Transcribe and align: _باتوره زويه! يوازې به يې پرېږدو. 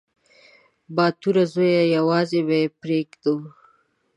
_باتوره 0.95 1.43
زويه! 1.53 1.83
يوازې 1.97 2.39
به 2.47 2.55
يې 2.61 2.67
پرېږدو. 2.81 3.35